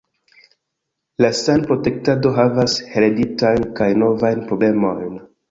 La 1.23 1.29
sanprotektado 1.39 2.31
havas 2.39 2.79
hereditajn 2.95 3.69
kaj 3.83 3.93
novajn 4.07 4.43
problemojn. 4.51 5.23